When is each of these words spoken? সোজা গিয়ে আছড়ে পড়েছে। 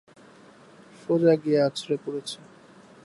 সোজা 1.01 1.33
গিয়ে 1.43 1.59
আছড়ে 1.67 1.95
পড়েছে। 2.05 2.37